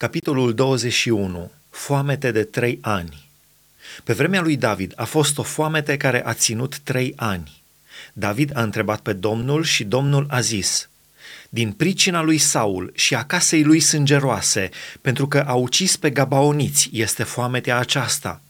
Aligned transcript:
Capitolul 0.00 0.54
21. 0.54 1.50
Foamete 1.70 2.30
de 2.30 2.44
trei 2.44 2.78
ani. 2.80 3.28
Pe 4.04 4.12
vremea 4.12 4.40
lui 4.40 4.56
David 4.56 4.92
a 4.96 5.04
fost 5.04 5.38
o 5.38 5.42
foamete 5.42 5.96
care 5.96 6.26
a 6.26 6.34
ținut 6.34 6.78
trei 6.78 7.12
ani. 7.16 7.62
David 8.12 8.56
a 8.56 8.62
întrebat 8.62 9.00
pe 9.00 9.12
Domnul 9.12 9.64
și 9.64 9.84
Domnul 9.84 10.26
a 10.28 10.40
zis, 10.40 10.88
din 11.48 11.72
pricina 11.72 12.22
lui 12.22 12.38
Saul 12.38 12.92
și 12.94 13.14
a 13.14 13.24
casei 13.24 13.62
lui 13.62 13.80
sângeroase, 13.80 14.70
pentru 15.00 15.28
că 15.28 15.40
a 15.40 15.54
ucis 15.54 15.96
pe 15.96 16.10
gabaoniți, 16.10 16.90
este 16.92 17.22
foametea 17.22 17.78
aceasta. 17.78 18.42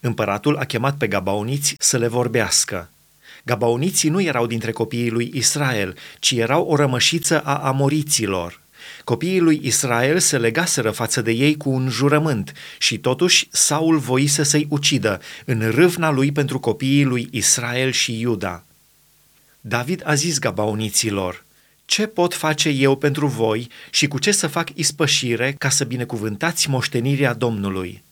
Împăratul 0.00 0.56
a 0.56 0.64
chemat 0.64 0.96
pe 0.96 1.08
gabaoniți 1.08 1.74
să 1.78 1.98
le 1.98 2.08
vorbească. 2.08 2.90
Gabaoniții 3.44 4.08
nu 4.08 4.22
erau 4.22 4.46
dintre 4.46 4.72
copiii 4.72 5.10
lui 5.10 5.30
Israel, 5.34 5.96
ci 6.18 6.30
erau 6.30 6.64
o 6.64 6.76
rămășiță 6.76 7.40
a 7.40 7.56
amoriților. 7.58 8.61
Copiii 9.04 9.40
lui 9.40 9.60
Israel 9.62 10.18
se 10.18 10.38
legaseră 10.38 10.90
față 10.90 11.22
de 11.22 11.30
ei 11.30 11.56
cu 11.56 11.70
un 11.70 11.88
jurământ 11.88 12.52
și 12.78 12.98
totuși 12.98 13.48
Saul 13.50 13.98
voise 13.98 14.42
să-i 14.42 14.66
ucidă 14.70 15.20
în 15.44 15.70
râvna 15.70 16.10
lui 16.10 16.32
pentru 16.32 16.58
copiii 16.58 17.04
lui 17.04 17.28
Israel 17.30 17.90
și 17.90 18.20
Iuda. 18.20 18.64
David 19.60 20.02
a 20.04 20.14
zis 20.14 20.38
gabaoniților, 20.38 21.44
ce 21.84 22.06
pot 22.06 22.34
face 22.34 22.68
eu 22.68 22.96
pentru 22.96 23.26
voi 23.26 23.68
și 23.90 24.08
cu 24.08 24.18
ce 24.18 24.32
să 24.32 24.46
fac 24.46 24.68
ispășire 24.74 25.54
ca 25.58 25.68
să 25.68 25.84
binecuvântați 25.84 26.70
moștenirea 26.70 27.34
Domnului? 27.34 28.02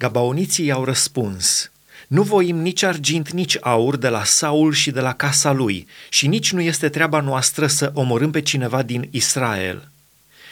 Gabaoniții 0.00 0.66
i-au 0.66 0.84
răspuns, 0.84 1.70
nu 2.08 2.22
voim 2.22 2.56
nici 2.56 2.82
argint, 2.82 3.30
nici 3.30 3.56
aur 3.60 3.96
de 3.96 4.08
la 4.08 4.24
Saul 4.24 4.72
și 4.72 4.90
de 4.90 5.00
la 5.00 5.14
casa 5.14 5.52
lui 5.52 5.86
și 6.08 6.26
nici 6.26 6.52
nu 6.52 6.60
este 6.60 6.88
treaba 6.88 7.20
noastră 7.20 7.66
să 7.66 7.90
omorâm 7.94 8.30
pe 8.30 8.42
cineva 8.42 8.82
din 8.82 9.08
Israel. 9.10 9.90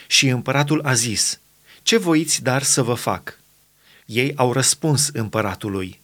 Și 0.07 0.27
împăratul 0.27 0.81
a 0.83 0.93
zis, 0.93 1.39
ce 1.83 1.97
voiți 1.97 2.43
dar 2.43 2.63
să 2.63 2.83
vă 2.83 2.93
fac? 2.93 3.39
Ei 4.05 4.33
au 4.35 4.53
răspuns 4.53 5.09
împăratului, 5.13 5.99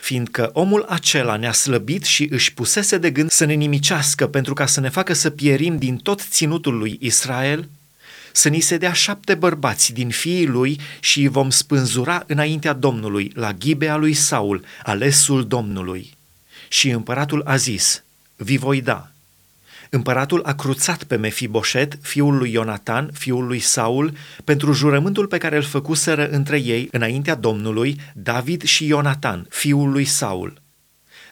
fiindcă 0.00 0.50
omul 0.52 0.84
acela 0.88 1.36
ne-a 1.36 1.52
slăbit 1.52 2.04
și 2.04 2.28
își 2.30 2.54
pusese 2.54 2.98
de 2.98 3.10
gând 3.10 3.30
să 3.30 3.44
ne 3.44 3.52
nimicească 3.52 4.26
pentru 4.26 4.54
ca 4.54 4.66
să 4.66 4.80
ne 4.80 4.88
facă 4.88 5.12
să 5.12 5.30
pierim 5.30 5.78
din 5.78 5.96
tot 5.96 6.20
ținutul 6.20 6.78
lui 6.78 6.98
Israel, 7.00 7.68
să 8.32 8.48
ni 8.48 8.60
se 8.60 8.76
dea 8.76 8.92
șapte 8.92 9.34
bărbați 9.34 9.92
din 9.92 10.08
fiii 10.08 10.46
lui 10.46 10.80
și 11.00 11.20
îi 11.20 11.28
vom 11.28 11.50
spânzura 11.50 12.24
înaintea 12.26 12.72
Domnului, 12.72 13.32
la 13.34 13.52
ghibea 13.52 13.96
lui 13.96 14.12
Saul, 14.12 14.64
alesul 14.82 15.46
Domnului. 15.46 16.14
Și 16.68 16.88
împăratul 16.88 17.42
a 17.44 17.56
zis, 17.56 18.02
vi 18.36 18.56
voi 18.56 18.80
da. 18.80 19.06
Împăratul 19.90 20.42
a 20.44 20.54
cruțat 20.54 21.04
pe 21.04 21.16
Mefiboset, 21.16 21.98
fiul 22.02 22.36
lui 22.36 22.52
Ionatan, 22.52 23.10
fiul 23.12 23.46
lui 23.46 23.58
Saul, 23.58 24.12
pentru 24.44 24.72
jurământul 24.72 25.26
pe 25.26 25.38
care 25.38 25.56
îl 25.56 25.62
făcuseră 25.62 26.28
între 26.28 26.60
ei 26.60 26.88
înaintea 26.90 27.34
Domnului, 27.34 28.00
David 28.14 28.62
și 28.62 28.86
Ionatan, 28.86 29.46
fiul 29.50 29.90
lui 29.90 30.04
Saul. 30.04 30.61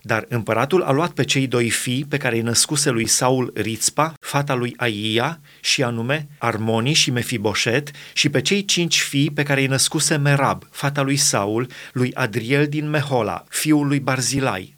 Dar 0.03 0.27
împăratul 0.29 0.83
a 0.83 0.91
luat 0.91 1.11
pe 1.11 1.25
cei 1.25 1.47
doi 1.47 1.71
fii 1.71 2.05
pe 2.09 2.17
care 2.17 2.37
îi 2.37 2.43
născuse 2.43 2.91
lui 2.91 3.07
Saul 3.07 3.53
Rițpa, 3.55 4.15
fata 4.21 4.55
lui 4.55 4.75
Aia, 4.77 5.41
și 5.61 5.83
anume 5.83 6.29
Armoni 6.39 6.93
și 6.93 7.11
Mefiboset, 7.11 7.91
și 8.13 8.29
pe 8.29 8.41
cei 8.41 8.65
cinci 8.65 9.01
fii 9.01 9.31
pe 9.31 9.43
care 9.43 9.61
îi 9.61 9.67
născuse 9.67 10.17
Merab, 10.17 10.67
fata 10.71 11.03
lui 11.03 11.17
Saul, 11.17 11.67
lui 11.93 12.15
Adriel 12.15 12.67
din 12.67 12.91
Mehola, 12.91 13.45
fiul 13.49 13.87
lui 13.87 14.01
Barzilai. 14.01 14.75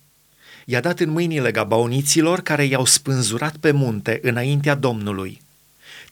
I-a 0.65 0.81
dat 0.81 1.01
în 1.01 1.11
mâinile 1.11 1.51
gabaoniților 1.51 2.41
care 2.41 2.65
i-au 2.65 2.85
spânzurat 2.85 3.57
pe 3.57 3.71
munte 3.71 4.19
înaintea 4.23 4.75
Domnului. 4.75 5.41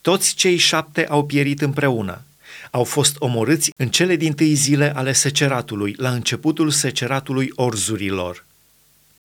Toți 0.00 0.34
cei 0.34 0.56
șapte 0.56 1.06
au 1.06 1.26
pierit 1.26 1.60
împreună. 1.60 2.22
Au 2.70 2.84
fost 2.84 3.16
omorâți 3.18 3.72
în 3.76 3.88
cele 3.88 4.16
din 4.16 4.32
tâi 4.32 4.54
zile 4.54 4.92
ale 4.96 5.12
seceratului, 5.12 5.94
la 5.96 6.10
începutul 6.10 6.70
seceratului 6.70 7.52
orzurilor. 7.54 8.44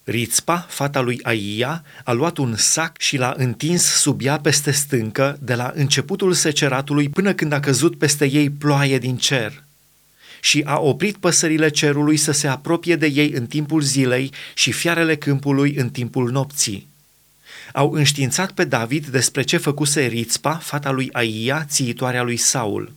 Rițpa, 0.07 0.65
fata 0.69 0.99
lui 0.99 1.19
Aia, 1.23 1.83
a 2.03 2.11
luat 2.11 2.37
un 2.37 2.55
sac 2.55 2.97
și 2.97 3.17
l-a 3.17 3.33
întins 3.37 3.83
sub 3.83 4.21
ea 4.23 4.39
peste 4.39 4.71
stâncă, 4.71 5.37
de 5.41 5.55
la 5.55 5.71
începutul 5.75 6.33
seceratului 6.33 7.09
până 7.09 7.33
când 7.33 7.51
a 7.51 7.59
căzut 7.59 7.97
peste 7.97 8.29
ei 8.31 8.49
ploaie 8.49 8.97
din 8.97 9.17
cer. 9.17 9.63
Și 10.41 10.63
a 10.65 10.79
oprit 10.79 11.17
păsările 11.17 11.69
cerului 11.69 12.17
să 12.17 12.31
se 12.31 12.47
apropie 12.47 12.95
de 12.95 13.07
ei 13.07 13.31
în 13.31 13.45
timpul 13.45 13.81
zilei 13.81 14.31
și 14.53 14.71
fiarele 14.71 15.15
câmpului 15.15 15.75
în 15.75 15.89
timpul 15.89 16.31
nopții. 16.31 16.87
Au 17.73 17.91
înștiințat 17.91 18.51
pe 18.51 18.63
David 18.63 19.07
despre 19.07 19.41
ce 19.41 19.57
făcuse 19.57 20.05
Rițpa, 20.05 20.55
fata 20.55 20.91
lui 20.91 21.09
Aia, 21.11 21.65
țiitoarea 21.69 22.23
lui 22.23 22.37
Saul. 22.37 22.91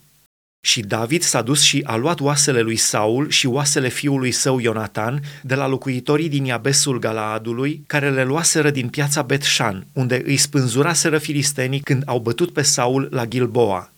Și 0.60 0.80
David 0.80 1.22
s-a 1.22 1.42
dus 1.42 1.62
și 1.62 1.82
a 1.86 1.96
luat 1.96 2.20
oasele 2.20 2.60
lui 2.60 2.76
Saul 2.76 3.30
și 3.30 3.46
oasele 3.46 3.88
fiului 3.88 4.30
său 4.30 4.58
Ionatan 4.58 5.22
de 5.42 5.54
la 5.54 5.66
locuitorii 5.66 6.28
din 6.28 6.44
Iabesul 6.44 6.98
Galaadului, 6.98 7.82
care 7.86 8.10
le 8.10 8.24
luaseră 8.24 8.70
din 8.70 8.88
piața 8.88 9.22
Betșan, 9.22 9.86
unde 9.92 10.22
îi 10.24 10.36
spânzuraseră 10.36 11.18
filistenii 11.18 11.80
când 11.80 12.02
au 12.06 12.18
bătut 12.18 12.52
pe 12.52 12.62
Saul 12.62 13.08
la 13.10 13.26
Gilboa. 13.26 13.90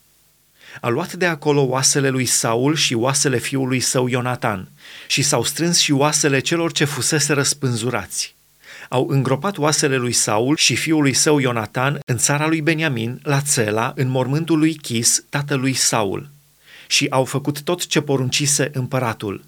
A 0.80 0.88
luat 0.88 1.12
de 1.12 1.26
acolo 1.26 1.62
oasele 1.62 2.08
lui 2.08 2.24
Saul 2.24 2.74
și 2.74 2.94
oasele 2.94 3.38
fiului 3.38 3.80
său 3.80 4.06
Ionatan 4.06 4.68
și 5.06 5.22
s-au 5.22 5.44
strâns 5.44 5.78
și 5.78 5.92
oasele 5.92 6.40
celor 6.40 6.72
ce 6.72 6.84
fusese 6.84 7.32
răspânzurați. 7.32 8.34
Au 8.88 9.06
îngropat 9.08 9.58
oasele 9.58 9.96
lui 9.96 10.12
Saul 10.12 10.56
și 10.56 10.76
fiului 10.76 11.12
său 11.12 11.38
Ionatan 11.38 12.00
în 12.04 12.16
țara 12.16 12.46
lui 12.46 12.60
Beniamin, 12.60 13.20
la 13.22 13.40
Țela, 13.40 13.92
în 13.96 14.08
mormântul 14.08 14.58
lui 14.58 14.74
Chis, 14.74 15.24
tatălui 15.28 15.72
Saul 15.74 16.28
și 16.90 17.06
au 17.10 17.24
făcut 17.24 17.62
tot 17.62 17.86
ce 17.86 18.00
poruncise 18.00 18.70
împăratul. 18.72 19.44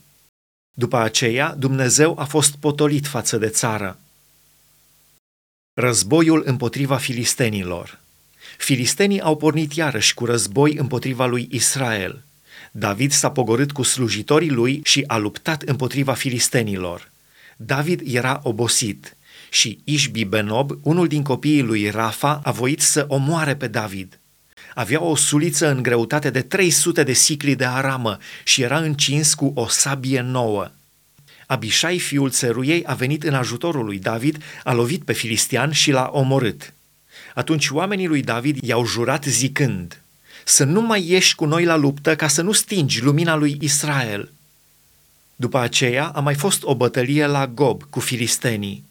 După 0.75 0.97
aceea, 0.97 1.55
Dumnezeu 1.55 2.19
a 2.19 2.25
fost 2.25 2.57
potolit 2.57 3.07
față 3.07 3.37
de 3.37 3.49
țară. 3.49 3.99
Războiul 5.75 6.43
împotriva 6.47 6.97
filistenilor 6.97 8.01
Filistenii 8.59 9.21
au 9.21 9.37
pornit 9.37 9.73
iarăși 9.73 10.15
cu 10.15 10.25
război 10.25 10.75
împotriva 10.75 11.27
lui 11.27 11.49
Israel. 11.51 12.23
David 12.73 13.13
s-a 13.13 13.31
pogorât 13.31 13.73
cu 13.73 13.83
slujitorii 13.83 14.51
lui 14.51 14.81
și 14.85 15.05
a 15.07 15.17
luptat 15.17 15.63
împotriva 15.63 16.15
filistenilor. 16.15 17.11
David 17.57 18.03
era 18.05 18.41
obosit 18.43 19.17
și 19.51 19.81
Ișbi 19.85 20.25
Benob, 20.25 20.79
unul 20.83 21.09
din 21.09 21.23
copiii 21.23 21.63
lui 21.63 21.91
Rafa, 21.91 22.41
a 22.45 22.51
voit 22.51 22.81
să 22.81 23.05
omoare 23.09 23.57
pe 23.57 23.67
David. 23.67 24.19
Avea 24.75 25.03
o 25.03 25.17
suliță 25.17 25.71
în 25.71 25.83
greutate 25.83 26.31
de 26.31 26.41
300 26.41 27.03
de 27.03 27.13
sicli 27.13 27.55
de 27.55 27.65
aramă 27.65 28.19
și 28.45 28.63
era 28.63 28.79
încins 28.79 29.35
cu 29.35 29.53
o 29.55 29.67
sabie 29.69 30.21
nouă. 30.21 30.71
Abishai, 31.47 31.99
fiul 31.99 32.31
țeruiei, 32.31 32.85
a 32.85 32.95
venit 32.95 33.23
în 33.23 33.35
ajutorul 33.35 33.85
lui 33.85 33.99
David, 33.99 34.43
a 34.65 34.73
lovit 34.73 35.05
pe 35.05 35.13
filistian 35.13 35.73
și 35.73 35.91
l-a 35.91 36.11
omorât. 36.13 36.73
Atunci 37.35 37.69
oamenii 37.69 38.07
lui 38.07 38.23
David 38.23 38.63
i-au 38.63 38.87
jurat 38.87 39.25
zicând, 39.25 40.03
să 40.45 40.65
nu 40.65 40.81
mai 40.81 41.09
ieși 41.09 41.35
cu 41.35 41.45
noi 41.45 41.65
la 41.65 41.77
luptă 41.77 42.17
ca 42.17 42.29
să 42.29 42.43
nu 42.43 42.53
stingi 42.53 43.03
lumina 43.03 43.35
lui 43.35 43.57
Israel. 43.61 44.33
După 45.37 45.59
aceea 45.59 46.07
a 46.07 46.21
mai 46.21 46.35
fost 46.35 46.63
o 46.63 46.75
bătălie 46.75 47.27
la 47.27 47.47
Gob 47.47 47.83
cu 47.91 48.01
filistenii. 48.01 48.85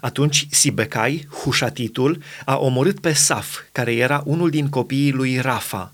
Atunci 0.00 0.46
Sibecai, 0.50 1.28
Hușatitul, 1.42 2.22
a 2.44 2.56
omorât 2.56 3.00
pe 3.00 3.12
Saf, 3.12 3.60
care 3.72 3.94
era 3.94 4.22
unul 4.24 4.50
din 4.50 4.68
copiii 4.68 5.12
lui 5.12 5.38
Rafa. 5.38 5.92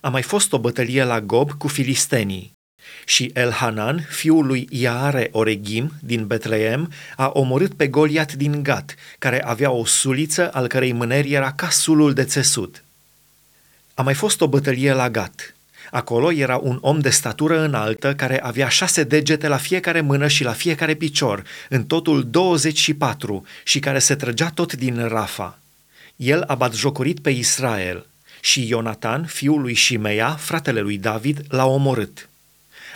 A 0.00 0.08
mai 0.08 0.22
fost 0.22 0.52
o 0.52 0.58
bătălie 0.58 1.04
la 1.04 1.20
Gob 1.20 1.50
cu 1.50 1.68
filistenii. 1.68 2.54
Și 3.04 3.30
Elhanan, 3.34 4.06
fiul 4.10 4.46
lui 4.46 4.68
Iare 4.70 5.28
Oregim 5.32 5.92
din 6.00 6.26
Betleem, 6.26 6.92
a 7.16 7.30
omorât 7.34 7.74
pe 7.74 7.86
Goliat 7.88 8.32
din 8.32 8.62
Gat, 8.62 8.94
care 9.18 9.44
avea 9.44 9.70
o 9.70 9.84
suliță 9.84 10.50
al 10.52 10.66
cărei 10.66 10.92
mâneri 10.92 11.32
era 11.32 11.52
ca 11.52 11.68
sulul 11.68 12.12
de 12.12 12.24
țesut. 12.24 12.84
A 13.94 14.02
mai 14.02 14.14
fost 14.14 14.40
o 14.40 14.48
bătălie 14.48 14.92
la 14.92 15.10
Gat. 15.10 15.55
Acolo 15.90 16.32
era 16.32 16.56
un 16.56 16.78
om 16.80 17.00
de 17.00 17.10
statură 17.10 17.60
înaltă 17.60 18.14
care 18.14 18.42
avea 18.42 18.68
șase 18.68 19.02
degete 19.02 19.48
la 19.48 19.56
fiecare 19.56 20.00
mână 20.00 20.28
și 20.28 20.44
la 20.44 20.52
fiecare 20.52 20.94
picior, 20.94 21.42
în 21.68 21.84
totul 21.84 22.26
24, 22.30 23.44
și 23.64 23.78
care 23.78 23.98
se 23.98 24.14
trăgea 24.14 24.50
tot 24.50 24.72
din 24.72 25.06
Rafa. 25.08 25.58
El 26.16 26.42
a 26.42 26.54
batjocorit 26.54 27.20
pe 27.20 27.30
Israel 27.30 28.06
și 28.40 28.68
Ionatan, 28.68 29.24
fiul 29.24 29.60
lui 29.60 29.74
Shimea, 29.74 30.30
fratele 30.30 30.80
lui 30.80 30.98
David, 30.98 31.44
l-a 31.48 31.66
omorât. 31.66 32.28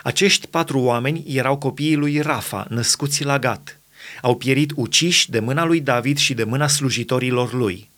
Acești 0.03 0.47
patru 0.47 0.81
oameni 0.81 1.25
erau 1.27 1.57
copiii 1.57 1.95
lui 1.95 2.21
Rafa, 2.21 2.67
născuți 2.69 3.25
la 3.25 3.39
Gat. 3.39 3.81
Au 4.23 4.37
pierit 4.37 4.73
uciși 4.75 5.31
de 5.31 5.41
mâna 5.41 5.65
lui 5.65 5.81
David 5.81 6.19
și 6.19 6.35
de 6.35 6.45
mâna 6.45 6.67
slujitorilor 6.67 7.53
lui. 7.53 7.90